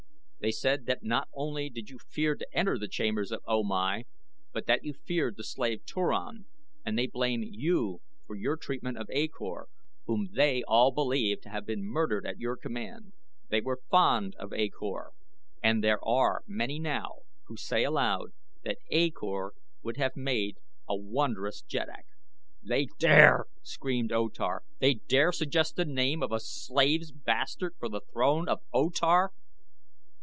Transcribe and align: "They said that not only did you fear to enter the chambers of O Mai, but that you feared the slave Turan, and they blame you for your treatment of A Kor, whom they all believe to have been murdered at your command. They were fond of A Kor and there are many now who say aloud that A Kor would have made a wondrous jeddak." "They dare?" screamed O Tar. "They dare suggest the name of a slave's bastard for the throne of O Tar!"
"They 0.43 0.49
said 0.51 0.87
that 0.87 1.03
not 1.03 1.27
only 1.35 1.69
did 1.69 1.91
you 1.91 1.99
fear 1.99 2.33
to 2.33 2.47
enter 2.57 2.79
the 2.79 2.87
chambers 2.87 3.31
of 3.31 3.43
O 3.45 3.61
Mai, 3.61 4.05
but 4.51 4.65
that 4.65 4.83
you 4.83 4.91
feared 4.91 5.37
the 5.37 5.43
slave 5.43 5.85
Turan, 5.85 6.45
and 6.83 6.97
they 6.97 7.05
blame 7.05 7.43
you 7.43 8.01
for 8.25 8.35
your 8.35 8.57
treatment 8.57 8.97
of 8.97 9.05
A 9.11 9.27
Kor, 9.27 9.67
whom 10.07 10.29
they 10.31 10.63
all 10.67 10.89
believe 10.91 11.41
to 11.41 11.49
have 11.49 11.63
been 11.67 11.85
murdered 11.85 12.25
at 12.25 12.39
your 12.39 12.57
command. 12.57 13.13
They 13.49 13.61
were 13.61 13.81
fond 13.91 14.33
of 14.39 14.51
A 14.53 14.69
Kor 14.69 15.11
and 15.61 15.83
there 15.83 16.03
are 16.03 16.41
many 16.47 16.79
now 16.79 17.17
who 17.43 17.55
say 17.55 17.83
aloud 17.83 18.31
that 18.63 18.79
A 18.89 19.11
Kor 19.11 19.53
would 19.83 19.97
have 19.97 20.15
made 20.15 20.57
a 20.89 20.95
wondrous 20.95 21.61
jeddak." 21.61 22.07
"They 22.63 22.87
dare?" 22.97 23.45
screamed 23.61 24.11
O 24.11 24.27
Tar. 24.27 24.63
"They 24.79 24.95
dare 24.95 25.31
suggest 25.31 25.75
the 25.75 25.85
name 25.85 26.23
of 26.23 26.31
a 26.31 26.39
slave's 26.39 27.11
bastard 27.11 27.75
for 27.77 27.87
the 27.87 28.01
throne 28.11 28.49
of 28.49 28.61
O 28.73 28.89
Tar!" 28.89 29.33